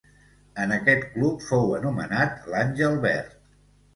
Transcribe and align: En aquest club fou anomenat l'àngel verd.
En 0.63 0.71
aquest 0.77 1.03
club 1.17 1.43
fou 1.49 1.75
anomenat 1.79 2.49
l'àngel 2.53 2.97
verd. 3.07 3.37